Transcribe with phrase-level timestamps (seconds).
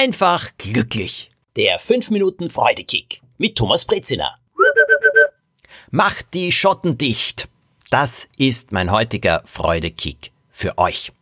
[0.00, 1.30] einfach glücklich.
[1.56, 4.34] Der 5 Minuten Freudekick mit Thomas Brezina.
[5.90, 7.48] Macht die Schotten dicht.
[7.90, 11.12] Das ist mein heutiger Freudekick für euch.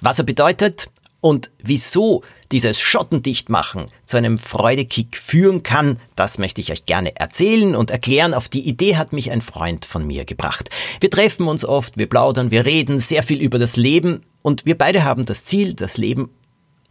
[0.00, 0.86] Was er bedeutet
[1.20, 7.76] und wieso dieses Schottendichtmachen zu einem Freudekick führen kann, das möchte ich euch gerne erzählen
[7.76, 8.32] und erklären.
[8.32, 10.70] Auf die Idee hat mich ein Freund von mir gebracht.
[10.98, 14.78] Wir treffen uns oft, wir plaudern, wir reden sehr viel über das Leben und wir
[14.78, 16.30] beide haben das Ziel, das Leben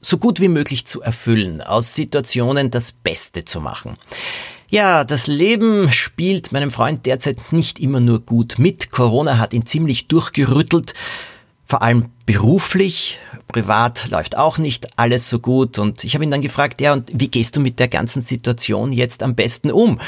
[0.06, 3.98] so gut wie möglich zu erfüllen, aus Situationen das Beste zu machen.
[4.70, 8.90] Ja, das Leben spielt meinem Freund derzeit nicht immer nur gut mit.
[8.90, 10.94] Corona hat ihn ziemlich durchgerüttelt,
[11.64, 13.20] vor allem beruflich.
[13.48, 15.78] Privat läuft auch nicht alles so gut.
[15.78, 18.92] Und ich habe ihn dann gefragt, ja, und wie gehst du mit der ganzen Situation
[18.92, 20.00] jetzt am besten um?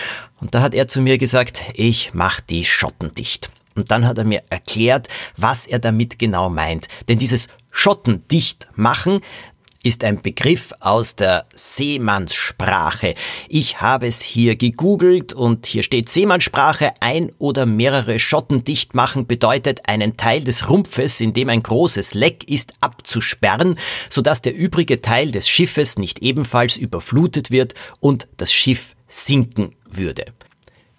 [0.41, 3.51] Und da hat er zu mir gesagt, ich mach die Schotten dicht.
[3.75, 6.87] Und dann hat er mir erklärt, was er damit genau meint.
[7.07, 9.21] Denn dieses Schotten dicht machen,
[9.85, 13.13] ist ein Begriff aus der Seemannssprache.
[13.47, 16.91] Ich habe es hier gegoogelt und hier steht Seemannssprache.
[17.01, 22.15] Ein oder mehrere Schotten dicht machen bedeutet, einen Teil des Rumpfes, in dem ein großes
[22.15, 23.77] Leck ist, abzusperren,
[24.09, 30.25] sodass der übrige Teil des Schiffes nicht ebenfalls überflutet wird und das Schiff sinken würde.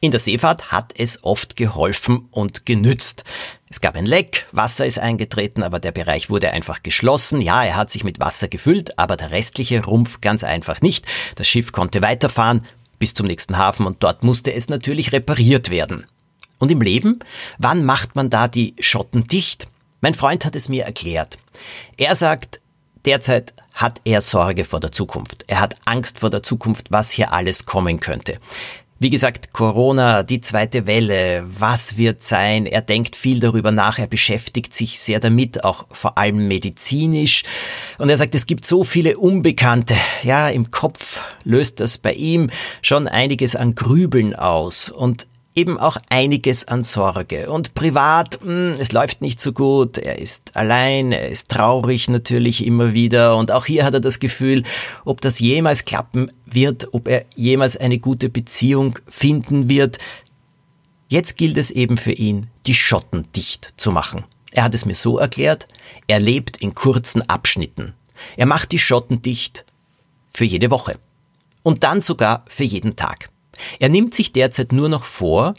[0.01, 3.25] In der Seefahrt hat es oft geholfen und genützt.
[3.71, 7.41] Es gab ein Leck, Wasser ist eingetreten, aber der Bereich wurde einfach geschlossen.
[7.41, 11.07] Ja, er hat sich mit Wasser gefüllt, aber der restliche Rumpf ganz einfach nicht.
[11.35, 12.67] Das Schiff konnte weiterfahren
[12.99, 16.07] bis zum nächsten Hafen und dort musste es natürlich repariert werden.
[16.59, 17.19] Und im Leben,
[17.59, 19.69] wann macht man da die Schotten dicht?
[20.01, 21.39] Mein Freund hat es mir erklärt.
[21.97, 22.61] Er sagt,
[23.05, 25.45] derzeit hat er Sorge vor der Zukunft.
[25.49, 28.39] Er hat Angst vor der Zukunft, was hier alles kommen könnte.
[28.99, 32.65] Wie gesagt, Corona, die zweite Welle, was wird sein?
[32.65, 37.43] Er denkt viel darüber nach, er beschäftigt sich sehr damit, auch vor allem medizinisch.
[37.99, 39.95] Und er sagt, es gibt so viele Unbekannte.
[40.23, 42.49] Ja, im Kopf löst das bei ihm
[42.81, 44.89] schon einiges an Grübeln aus.
[44.89, 47.51] Und eben auch einiges an Sorge.
[47.51, 52.09] Und privat, mh, hm, es läuft nicht so gut, er ist allein, er ist traurig
[52.09, 54.63] natürlich immer wieder und auch hier hat er das Gefühl,
[55.05, 59.99] ob das jemals klappen wird, ob er jemals eine gute Beziehung finden wird.
[61.09, 64.25] Jetzt gilt es eben für ihn, die Schotten dicht zu machen.
[64.53, 65.67] Er hat es mir so erklärt,
[66.07, 67.95] er lebt in kurzen Abschnitten.
[68.37, 69.65] Er macht die Schotten dicht
[70.31, 70.99] für jede Woche.
[71.63, 73.31] Und dann sogar für jeden Tag.
[73.79, 75.55] Er nimmt sich derzeit nur noch vor,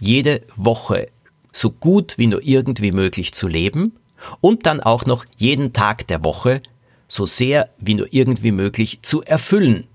[0.00, 1.08] jede Woche
[1.52, 3.92] so gut wie nur irgendwie möglich zu leben
[4.40, 6.60] und dann auch noch jeden Tag der Woche
[7.08, 9.86] so sehr wie nur irgendwie möglich zu erfüllen.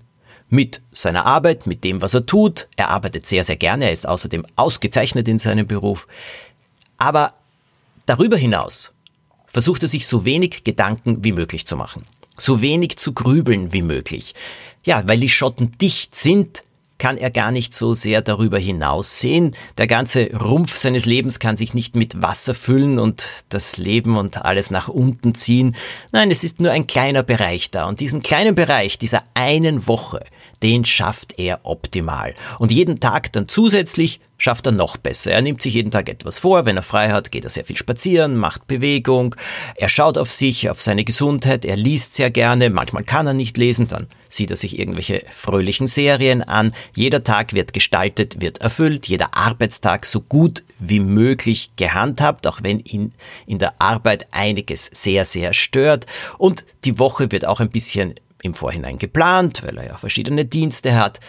[0.48, 2.66] Mit seiner Arbeit, mit dem, was er tut.
[2.74, 3.84] Er arbeitet sehr, sehr gerne.
[3.84, 6.08] Er ist außerdem ausgezeichnet in seinem Beruf.
[6.96, 7.34] Aber
[8.06, 8.92] darüber hinaus
[9.46, 12.04] versucht er sich so wenig Gedanken wie möglich zu machen.
[12.36, 14.34] So wenig zu grübeln wie möglich.
[14.84, 16.64] Ja, weil die Schotten dicht sind,
[17.00, 19.56] kann er gar nicht so sehr darüber hinaus sehen.
[19.78, 24.44] Der ganze Rumpf seines Lebens kann sich nicht mit Wasser füllen und das Leben und
[24.44, 25.74] alles nach unten ziehen.
[26.12, 27.88] Nein, es ist nur ein kleiner Bereich da.
[27.88, 30.22] Und diesen kleinen Bereich dieser einen Woche,
[30.62, 32.34] den schafft er optimal.
[32.58, 35.32] Und jeden Tag dann zusätzlich schafft er noch besser.
[35.32, 36.64] Er nimmt sich jeden Tag etwas vor.
[36.64, 39.34] Wenn er frei hat, geht er sehr viel spazieren, macht Bewegung.
[39.76, 41.64] Er schaut auf sich, auf seine Gesundheit.
[41.64, 42.70] Er liest sehr gerne.
[42.70, 43.86] Manchmal kann er nicht lesen.
[43.88, 46.72] Dann sieht er sich irgendwelche fröhlichen Serien an.
[46.94, 49.06] Jeder Tag wird gestaltet, wird erfüllt.
[49.06, 53.12] Jeder Arbeitstag so gut wie möglich gehandhabt, auch wenn ihn
[53.46, 56.06] in der Arbeit einiges sehr, sehr stört.
[56.38, 60.94] Und die Woche wird auch ein bisschen im Vorhinein geplant, weil er ja verschiedene Dienste
[60.94, 61.20] hat.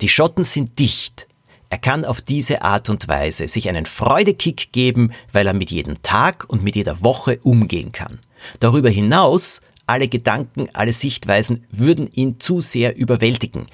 [0.00, 1.26] Die Schotten sind dicht.
[1.70, 6.00] Er kann auf diese Art und Weise sich einen Freudekick geben, weil er mit jedem
[6.02, 8.18] Tag und mit jeder Woche umgehen kann.
[8.60, 13.66] Darüber hinaus, alle Gedanken, alle Sichtweisen würden ihn zu sehr überwältigen.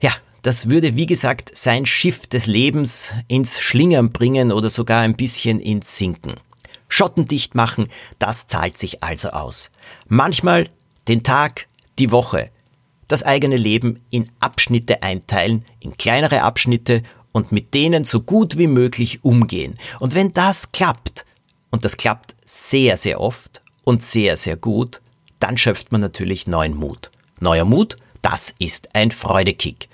[0.00, 0.12] Ja,
[0.42, 5.58] das würde, wie gesagt, sein Schiff des Lebens ins Schlingern bringen oder sogar ein bisschen
[5.58, 6.34] ins Sinken.
[6.88, 9.70] Schottendicht machen, das zahlt sich also aus.
[10.06, 10.68] Manchmal
[11.08, 11.66] den Tag,
[11.98, 12.50] die Woche,
[13.08, 17.02] das eigene Leben in Abschnitte einteilen, in kleinere Abschnitte
[17.32, 19.78] und mit denen so gut wie möglich umgehen.
[20.00, 21.24] Und wenn das klappt,
[21.70, 25.00] und das klappt sehr, sehr oft und sehr, sehr gut,
[25.40, 27.10] dann schöpft man natürlich neuen Mut.
[27.40, 29.88] Neuer Mut, das ist ein Freudekick.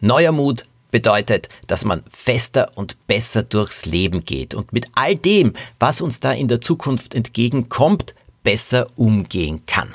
[0.00, 5.54] Neuer Mut bedeutet, dass man fester und besser durchs Leben geht und mit all dem,
[5.80, 8.14] was uns da in der Zukunft entgegenkommt,
[8.44, 9.94] besser umgehen kann.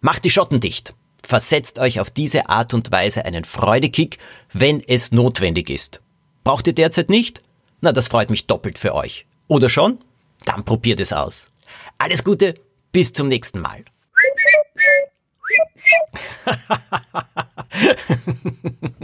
[0.00, 0.94] Macht die Schotten dicht.
[1.24, 4.18] Versetzt euch auf diese Art und Weise einen Freudekick,
[4.52, 6.00] wenn es notwendig ist.
[6.44, 7.42] Braucht ihr derzeit nicht?
[7.80, 9.26] Na, das freut mich doppelt für euch.
[9.48, 9.98] Oder schon?
[10.44, 11.50] Dann probiert es aus.
[11.98, 12.54] Alles Gute,
[12.92, 13.84] bis zum nächsten Mal.